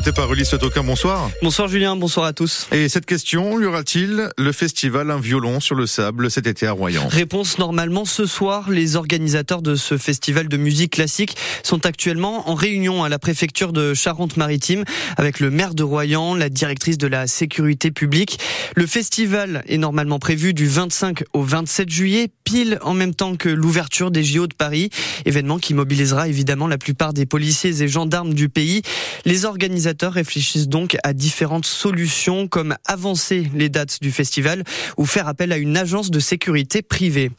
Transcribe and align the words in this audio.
présenté 0.00 0.16
par 0.16 0.32
Ulysse 0.32 0.50
Toquin. 0.58 0.82
Bonsoir. 0.82 1.30
Bonsoir 1.42 1.68
Julien, 1.68 1.94
bonsoir 1.94 2.24
à 2.24 2.32
tous. 2.32 2.68
Et 2.72 2.88
cette 2.88 3.04
question, 3.04 3.60
y 3.60 3.66
aura-t-il 3.66 4.30
le 4.38 4.52
festival 4.52 5.10
Un 5.10 5.20
violon 5.20 5.60
sur 5.60 5.74
le 5.74 5.86
sable 5.86 6.30
cet 6.30 6.46
été 6.46 6.66
à 6.66 6.72
Royan? 6.72 7.06
Réponse 7.06 7.58
normalement 7.58 8.06
ce 8.06 8.24
soir. 8.24 8.70
Les 8.70 8.96
organisateurs 8.96 9.60
de 9.60 9.74
ce 9.74 9.98
festival 9.98 10.48
de 10.48 10.56
musique 10.56 10.92
classique 10.92 11.36
sont 11.62 11.84
actuellement 11.84 12.48
en 12.48 12.54
réunion 12.54 13.04
à 13.04 13.10
la 13.10 13.18
préfecture 13.18 13.74
de 13.74 13.92
Charente-Maritime 13.92 14.84
avec 15.18 15.38
le 15.38 15.50
maire 15.50 15.74
de 15.74 15.82
Royan, 15.82 16.34
la 16.34 16.48
directrice 16.48 16.96
de 16.96 17.06
la 17.06 17.26
sécurité 17.26 17.90
publique. 17.90 18.38
Le 18.76 18.86
festival 18.86 19.62
est 19.68 19.78
normalement 19.78 20.18
prévu 20.18 20.54
du 20.54 20.66
25 20.66 21.24
au 21.34 21.42
27 21.42 21.90
juillet, 21.90 22.28
pile 22.44 22.78
en 22.82 22.94
même 22.94 23.14
temps 23.14 23.36
que 23.36 23.50
l'ouverture 23.50 24.10
des 24.10 24.24
JO 24.24 24.46
de 24.46 24.54
Paris, 24.54 24.88
événement 25.26 25.58
qui 25.58 25.74
mobilisera 25.74 26.28
évidemment 26.28 26.68
la 26.68 26.78
plupart 26.78 27.12
des 27.12 27.26
policiers 27.26 27.82
et 27.82 27.88
gendarmes 27.88 28.32
du 28.32 28.48
pays. 28.48 28.80
Les 29.26 29.44
organisateurs 29.44 29.89
réfléchissent 30.02 30.68
donc 30.68 30.96
à 31.04 31.12
différentes 31.12 31.66
solutions 31.66 32.48
comme 32.48 32.76
avancer 32.86 33.50
les 33.54 33.68
dates 33.68 33.98
du 34.00 34.10
festival 34.10 34.64
ou 34.96 35.06
faire 35.06 35.28
appel 35.28 35.52
à 35.52 35.56
une 35.56 35.76
agence 35.76 36.10
de 36.10 36.20
sécurité 36.20 36.82
privée. 36.82 37.30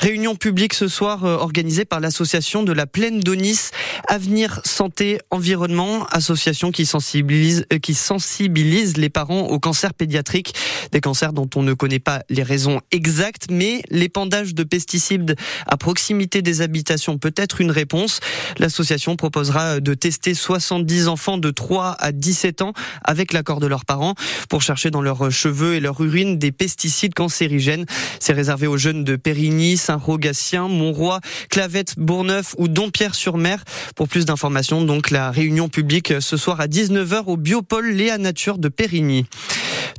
Réunion 0.00 0.34
publique 0.34 0.74
ce 0.74 0.88
soir 0.88 1.24
euh, 1.24 1.36
organisée 1.36 1.84
par 1.84 2.00
l'association 2.00 2.62
de 2.62 2.72
la 2.72 2.86
Plaine 2.86 3.20
d'Onis, 3.20 3.70
Avenir 4.08 4.60
Santé 4.64 5.18
Environnement, 5.30 6.06
association 6.06 6.70
qui 6.70 6.86
sensibilise, 6.86 7.66
euh, 7.72 7.78
qui 7.78 7.94
sensibilise 7.94 8.96
les 8.96 9.10
parents 9.10 9.42
au 9.42 9.58
cancer 9.58 9.94
pédiatrique, 9.94 10.54
des 10.92 11.00
cancers 11.00 11.32
dont 11.32 11.48
on 11.56 11.62
ne 11.62 11.74
connaît 11.74 11.98
pas 11.98 12.22
les 12.30 12.42
raisons 12.42 12.80
exactes, 12.90 13.46
mais 13.50 13.82
l'épandage 13.90 14.54
de 14.54 14.64
pesticides 14.64 15.36
à 15.66 15.76
proximité 15.76 16.42
des 16.42 16.62
habitations 16.62 17.18
peut 17.18 17.34
être 17.36 17.60
une 17.60 17.70
réponse. 17.70 18.20
L'association 18.58 19.16
proposera 19.16 19.80
de 19.80 19.94
tester 19.94 20.34
70 20.34 21.08
enfants 21.08 21.38
de 21.38 21.50
3 21.50 21.96
à 21.98 22.12
17 22.12 22.62
ans 22.62 22.72
avec 23.04 23.32
l'accord 23.32 23.60
de 23.60 23.66
leurs 23.66 23.84
parents 23.84 24.14
pour 24.48 24.62
chercher 24.62 24.90
dans 24.90 25.02
leurs 25.02 25.30
cheveux 25.30 25.74
et 25.74 25.80
leur 25.80 26.00
urine 26.00 26.38
des 26.38 26.52
pesticides 26.52 27.14
cancérigènes. 27.14 27.86
C'est 28.20 28.32
réservé 28.32 28.66
aux 28.66 28.76
jeunes 28.76 29.04
de 29.04 29.16
Périgny, 29.16 29.76
Saint-Rogatien, 29.82 30.68
Montroy, 30.68 31.18
Clavette, 31.50 31.98
Bourneuf 31.98 32.54
ou 32.58 32.68
Dompierre-sur-Mer. 32.68 33.64
Pour 33.96 34.08
plus 34.08 34.24
d'informations, 34.24 34.82
donc 34.82 35.10
la 35.10 35.30
réunion 35.30 35.68
publique 35.68 36.14
ce 36.20 36.36
soir 36.36 36.60
à 36.60 36.66
19h 36.66 37.24
au 37.26 37.36
Biopôle 37.36 37.90
Léa 37.90 38.18
Nature 38.18 38.58
de 38.58 38.68
Périgny. 38.68 39.26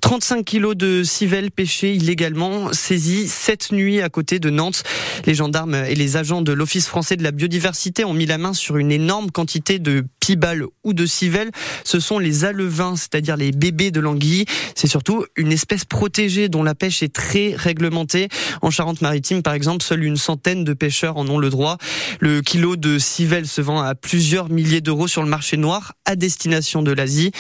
35 0.02 0.44
kilos 0.44 0.76
de 0.76 1.04
civelles 1.04 1.50
pêchées 1.50 1.94
illégalement 1.94 2.74
saisis 2.74 3.30
cette 3.30 3.72
nuit 3.72 4.02
à 4.02 4.10
côté 4.10 4.40
de 4.40 4.50
Nantes. 4.50 4.84
Les 5.26 5.34
gendarmes 5.34 5.76
et 5.76 5.96
les 5.96 6.18
agents 6.18 6.42
de 6.42 6.52
l'Office 6.52 6.88
français 6.88 7.16
de 7.16 7.24
la 7.24 7.32
biodiversité 7.32 8.04
ont 8.04 8.14
mis 8.14 8.26
la 8.26 8.38
main 8.38 8.54
sur 8.54 8.78
une 8.78 8.92
énorme 8.92 9.32
quantité 9.32 9.80
de 9.80 10.06
pibales 10.24 10.64
ou 10.86 10.94
de 10.94 11.06
civelles. 11.06 11.52
Ce 11.84 12.00
sont 12.00 12.18
les 12.18 12.46
alevins, 12.46 12.96
c'est-à-dire 12.96 13.36
les 13.36 13.52
bébés 13.52 13.92
de 13.92 14.00
l'anguille. 14.00 14.46
C'est 14.74 14.88
surtout 14.88 15.26
une 15.36 15.52
espèce 15.52 15.84
protégée 15.84 16.48
dont 16.48 16.64
la 16.64 16.76
pêche 16.76 17.04
est 17.04 17.14
très 17.14 17.56
réglementée. 17.58 18.30
En 18.62 18.72
Charente-Maritime, 18.72 19.44
par 19.44 19.54
exemple, 19.54 19.84
seule 19.84 20.02
une 20.06 20.16
centaine 20.16 20.64
de 20.64 20.72
pêcheurs 20.72 21.18
en 21.18 21.28
ont 21.28 21.40
le 21.40 21.50
droit. 21.50 21.78
Le 22.22 22.40
kilo 22.42 22.78
de 22.78 23.00
civelles 23.00 23.50
se 23.50 23.60
vend 23.60 23.82
à 23.82 23.96
plusieurs 23.96 24.50
milliers 24.50 24.80
d'euros 24.80 25.10
sur 25.10 25.24
le 25.24 25.28
marché 25.28 25.58
noir 25.58 25.92
à 26.06 26.16
destination 26.16 26.84
de 26.84 26.94
l'Asie. 26.94 27.32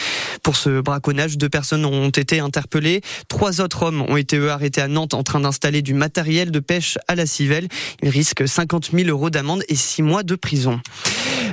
Pour 0.44 0.58
ce 0.58 0.82
braconnage, 0.82 1.38
deux 1.38 1.48
personnes 1.48 1.86
ont 1.86 2.10
été 2.10 2.42
interpellés. 2.42 3.00
Trois 3.30 3.62
autres 3.62 3.84
hommes 3.84 4.02
ont 4.02 4.18
été 4.18 4.38
arrêtés 4.50 4.82
à 4.82 4.90
Nantes 4.90 5.14
en 5.14 5.24
train 5.24 5.40
d'installer 5.40 5.82
du 5.82 5.94
matériel 5.94 6.52
de 6.52 6.60
pêche 6.60 6.98
à 7.08 7.16
la 7.16 7.26
civelle. 7.26 7.70
Ils 8.02 8.10
risquent 8.10 8.46
50 8.46 8.92
000 8.92 9.08
euros 9.08 9.30
d'amende 9.30 9.64
et 9.70 9.76
6 9.76 10.02
mois 10.02 10.24
de 10.24 10.36
prison. 10.36 10.82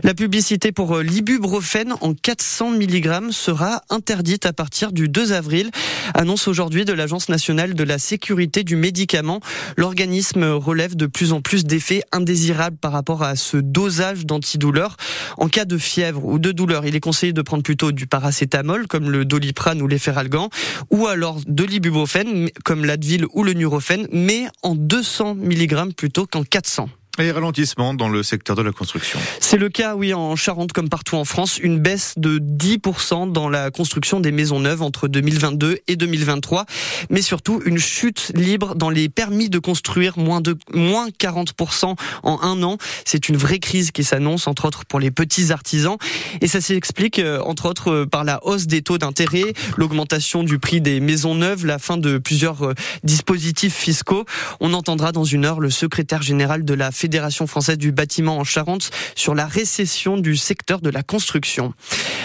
La 0.03 0.15
publicité 0.15 0.73
pour 0.73 0.97
euh, 0.97 1.03
l'ibuprofène 1.03 1.95
en 2.01 2.15
400 2.15 2.71
mg 2.71 3.31
sera 3.31 3.83
interdite 3.91 4.47
à 4.47 4.53
partir 4.53 4.93
du 4.93 5.09
2 5.09 5.33
avril. 5.33 5.71
Annonce 6.15 6.49
aujourd'hui 6.49 6.85
de 6.85 6.93
l'Agence 6.93 7.29
nationale 7.29 7.75
de 7.75 7.85
la 7.85 7.99
sécurité 7.99 8.65
du 8.65 8.77
médicament. 8.77 9.41
L'organisme 9.77 10.45
relève 10.45 10.97
de 10.97 11.07
plus 11.07 11.33
en 11.33 11.41
plus 11.41 11.65
d'effets 11.65 12.03
indésirables 12.13 12.79
par 12.79 12.93
rapport 12.93 13.23
à 13.23 13.37
ce 13.37 13.59
dosage 13.59 14.25
d'antidouleur. 14.25 14.97
En 15.37 15.49
cas 15.49 15.65
de 15.65 15.77
fièvre 15.77 16.25
ou 16.25 16.39
de 16.39 16.53
douleur, 16.53 16.87
il 16.87 16.97
est 16.97 17.01
conseillé 17.01 17.33
de 17.33 17.43
prendre 17.43 17.63
plutôt 17.63 17.93
du 17.93 18.07
paracétamol 18.07 18.87
comme 18.87 19.11
le 19.11 19.25
doliprane 19.25 19.83
ou 19.83 19.87
l'efferalgan 19.87 20.49
ou 20.91 21.07
alors 21.07 21.41
de 21.47 21.65
l'ibuprofène 21.65 22.49
comme 22.65 22.85
l'Advil 22.85 23.27
ou 23.33 23.45
le 23.45 23.53
Nurofen 23.53 24.07
mais 24.13 24.47
en 24.63 24.75
200 24.75 25.35
mg 25.35 25.95
plutôt 25.95 26.27
qu'en 26.27 26.43
400. 26.43 26.89
Et 27.21 27.33
ralentissement 27.33 27.93
dans 27.93 28.09
le 28.09 28.23
secteur 28.23 28.57
de 28.57 28.63
la 28.63 28.73
construction. 28.73 29.19
C'est 29.41 29.59
le 29.59 29.69
cas, 29.69 29.95
oui, 29.95 30.15
en 30.15 30.37
Charente 30.37 30.73
comme 30.73 30.89
partout 30.89 31.17
en 31.17 31.27
France, 31.27 31.59
une 31.59 31.79
baisse 31.79 32.15
de 32.17 32.39
10% 32.39 33.31
dans 33.31 33.51
la 33.51 33.71
construction 33.71 34.21
des 34.21 34.33
maisons 34.33 34.59
neuves 34.59 34.81
entre 34.81 35.07
2022 35.07 35.81
et 35.87 35.97
2023, 35.97 36.65
mais 37.11 37.21
surtout 37.21 37.61
une 37.67 37.77
chute 37.77 38.33
libre 38.35 38.75
dans 38.75 38.89
les 38.89 39.11
permis 39.11 39.51
de 39.51 39.59
construire, 39.59 40.19
moins 40.19 40.41
de 40.41 40.57
moins 40.73 41.09
40% 41.11 41.95
en 42.23 42.41
un 42.41 42.63
an. 42.63 42.79
C'est 43.05 43.29
une 43.29 43.37
vraie 43.37 43.59
crise 43.59 43.91
qui 43.91 44.03
s'annonce, 44.03 44.47
entre 44.47 44.65
autres 44.65 44.87
pour 44.87 44.99
les 44.99 45.11
petits 45.11 45.53
artisans, 45.53 45.99
et 46.41 46.47
ça 46.47 46.63
s'explique 46.63 47.19
euh, 47.19 47.43
entre 47.43 47.69
autres 47.69 47.91
euh, 47.91 48.07
par 48.07 48.25
la 48.25 48.43
hausse 48.47 48.67
des 48.67 48.81
taux 48.81 48.97
d'intérêt, 48.97 49.53
l'augmentation 49.77 50.43
du 50.43 50.59
prix 50.59 50.81
des 50.81 51.01
maisons 51.01 51.35
neuves, 51.35 51.67
la 51.67 51.79
fin 51.79 51.99
de 51.99 52.17
plusieurs 52.17 52.65
euh, 52.65 52.75
dispositifs 53.05 53.77
fiscaux. 53.77 54.25
On 54.61 54.73
entendra 54.73 55.13
dans 55.13 55.25
une 55.25 55.45
heure 55.45 55.61
le 55.61 55.69
secrétaire 55.69 56.23
général 56.23 56.65
de 56.65 56.73
la 56.73 56.91
Fédération 56.91 57.10
française 57.47 57.79
du 57.79 57.93
bâtiment 57.93 58.39
en 58.39 58.45
Charente 58.45 58.91
sur 59.15 59.35
la 59.35 59.47
récession 59.47 60.17
du 60.17 60.37
secteur 60.37 60.81
de 60.81 60.91
la 60.91 61.03
construction. 61.03 61.75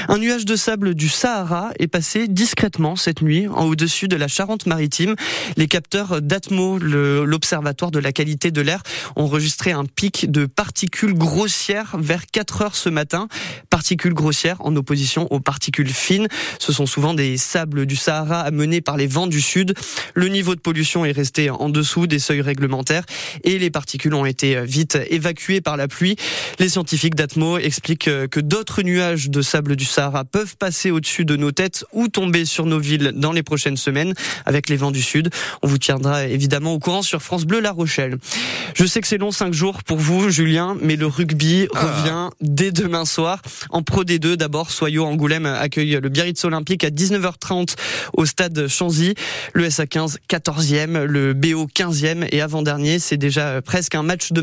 Un 0.08 0.18
nuage 0.18 0.46
de 0.46 0.56
sable 0.56 0.94
du 0.94 1.10
Sahara 1.10 1.72
est 1.80 1.88
passé 1.88 2.28
discrètement 2.28 2.96
cette 2.96 3.22
nuit 3.22 3.48
en 3.48 3.66
au-dessus 3.66 4.08
de 4.08 4.16
la 4.16 4.28
Charente-Maritime. 4.28 5.16
Les 5.58 5.68
capteurs 5.68 6.22
d'Atmo, 6.22 6.78
l'observatoire 6.78 7.92
de 7.92 8.00
la 8.00 8.12
qualité 8.12 8.52
de 8.52 8.62
l'air, 8.62 8.84
ont 9.16 9.24
enregistré 9.24 9.72
un 9.72 9.86
pic 9.86 10.30
de 10.30 10.46
particules 10.46 11.14
grossières 11.14 11.96
vers 11.98 12.28
4 12.28 12.62
heures 12.62 12.76
ce 12.76 12.90
matin. 12.90 13.28
Particules 13.70 14.14
grossières 14.14 14.58
en 14.60 14.76
opposition 14.76 15.28
aux 15.32 15.40
particules 15.40 15.90
fines. 15.90 16.28
Ce 16.60 16.72
sont 16.72 16.86
souvent 16.86 17.14
des 17.14 17.38
sables 17.38 17.86
du 17.86 17.96
Sahara 17.96 18.42
amenés 18.42 18.82
par 18.82 18.98
les 18.98 19.08
vents 19.08 19.28
du 19.28 19.42
sud. 19.42 19.74
Le 20.14 20.28
niveau 20.28 20.56
de 20.56 20.62
pollution 20.62 21.06
est 21.06 21.12
resté 21.12 21.50
en 21.50 21.70
dessous 21.70 22.08
des 22.08 22.20
seuils 22.20 22.42
réglementaires 22.42 23.06
et 23.44 23.58
les 23.58 23.72
particules 23.72 24.14
ont 24.14 24.26
été 24.26 24.58
vite 24.76 24.98
évacués 25.10 25.62
par 25.62 25.78
la 25.78 25.88
pluie. 25.88 26.18
Les 26.60 26.68
scientifiques 26.68 27.16
d'Atmo 27.16 27.58
expliquent 27.58 28.10
que 28.30 28.40
d'autres 28.42 28.82
nuages 28.82 29.30
de 29.30 29.42
sable 29.42 29.78
du 29.78 29.86
Sahara 29.86 30.26
peuvent 30.26 30.58
passer 30.58 30.92
au-dessus 30.92 31.24
de 31.24 31.38
nos 31.38 31.52
têtes 31.52 31.86
ou 31.94 32.10
tomber 32.10 32.44
sur 32.44 32.66
nos 32.66 32.80
villes 32.80 33.14
dans 33.16 33.32
les 33.32 33.44
prochaines 33.44 33.78
semaines 33.78 34.14
avec 34.46 34.68
les 34.70 34.76
vents 34.76 34.92
du 34.92 35.02
sud. 35.02 35.30
On 35.62 35.68
vous 35.68 35.78
tiendra 35.78 36.26
évidemment 36.26 36.74
au 36.74 36.80
courant 36.80 37.04
sur 37.04 37.22
France 37.22 37.46
Bleu 37.46 37.62
La 37.62 37.72
Rochelle. 37.72 38.18
Je 38.74 38.86
sais 38.86 39.00
que 39.00 39.08
c'est 39.08 39.18
long 39.18 39.32
cinq 39.32 39.54
jours 39.54 39.84
pour 39.84 39.98
vous, 39.98 40.30
Julien, 40.30 40.76
mais 40.82 40.98
le 40.98 41.08
rugby 41.08 41.68
ah. 41.74 41.80
revient 41.80 42.30
dès 42.42 42.72
demain 42.72 43.06
soir 43.06 43.42
en 43.70 43.82
Pro 43.82 44.04
D2. 44.04 44.36
D'abord, 44.36 44.72
Soyo 44.72 45.06
Angoulême 45.06 45.46
accueille 45.46 46.00
le 46.02 46.10
Biarritz 46.10 46.44
Olympique 46.44 46.84
à 46.84 46.90
19h30 46.90 47.76
au 48.14 48.26
stade 48.26 48.68
Chanzy. 48.68 49.16
Le 49.54 49.68
SA15 49.68 50.18
14e, 50.30 51.04
le 51.04 51.34
BO 51.34 51.68
15e 51.68 52.28
et 52.32 52.42
avant-dernier. 52.42 53.00
C'est 53.00 53.18
déjà 53.18 53.62
presque 53.62 53.96
un 53.96 54.04
match 54.04 54.32
de 54.32 54.42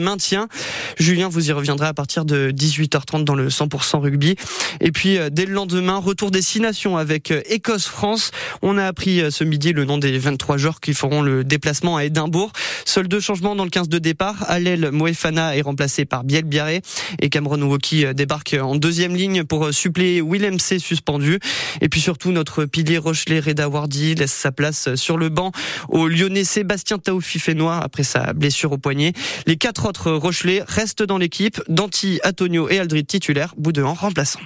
Julien, 0.98 1.28
vous 1.28 1.48
y 1.48 1.52
reviendrez 1.52 1.86
à 1.86 1.94
partir 1.94 2.24
de 2.24 2.50
18h30 2.50 3.24
dans 3.24 3.34
le 3.34 3.48
100% 3.48 4.00
rugby. 4.00 4.36
Et 4.80 4.92
puis, 4.92 5.18
euh, 5.18 5.30
dès 5.30 5.46
le 5.46 5.52
lendemain, 5.52 5.98
retour 5.98 6.30
des 6.30 6.42
six 6.42 6.60
nations 6.60 6.96
avec 6.96 7.30
euh, 7.30 7.40
Écosse-France. 7.46 8.30
On 8.62 8.78
a 8.78 8.86
appris 8.86 9.20
euh, 9.20 9.30
ce 9.30 9.44
midi 9.44 9.72
le 9.72 9.84
nom 9.84 9.98
des 9.98 10.18
23 10.18 10.56
joueurs 10.56 10.80
qui 10.80 10.94
feront 10.94 11.22
le 11.22 11.44
déplacement 11.44 11.96
à 11.96 12.04
Édimbourg. 12.04 12.52
Seuls 12.84 13.08
deux 13.08 13.20
changements 13.20 13.54
dans 13.54 13.64
le 13.64 13.70
15 13.70 13.88
de 13.88 13.98
départ. 13.98 14.44
Alel 14.48 14.90
Moefana 14.90 15.56
est 15.56 15.62
remplacé 15.62 16.04
par 16.04 16.24
Biel 16.24 16.44
Biarré 16.44 16.82
et 17.20 17.28
Cameron 17.28 17.62
Woki 17.62 18.04
débarque 18.14 18.56
en 18.60 18.76
deuxième 18.76 19.14
ligne 19.14 19.44
pour 19.44 19.72
suppléer 19.72 20.20
Willem 20.20 20.58
C 20.58 20.78
suspendu. 20.78 21.38
Et 21.80 21.88
puis 21.88 22.00
surtout, 22.00 22.32
notre 22.32 22.64
pilier 22.64 22.98
Rochelet 22.98 23.40
Reda 23.40 23.68
Wardy 23.68 24.14
laisse 24.14 24.32
sa 24.32 24.52
place 24.52 24.94
sur 24.94 25.16
le 25.16 25.28
banc 25.28 25.52
au 25.88 26.08
Lyonnais 26.08 26.44
Sébastien 26.44 26.98
Taoufi 26.98 27.38
Fénois 27.38 27.78
après 27.78 28.02
sa 28.02 28.32
blessure 28.32 28.72
au 28.72 28.78
poignet. 28.78 29.12
Les 29.46 29.56
quatre 29.56 29.86
autres 29.86 30.01
Rochelet 30.10 30.62
restent 30.66 31.02
dans 31.02 31.18
l'équipe. 31.18 31.60
Danti, 31.68 32.20
Antonio 32.24 32.68
et 32.68 32.78
Aldrit 32.78 33.04
titulaires, 33.04 33.54
bout 33.56 33.72
de 33.72 33.82
remplaçants. 33.82 34.40